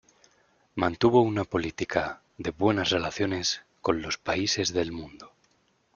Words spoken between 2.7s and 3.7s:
relaciones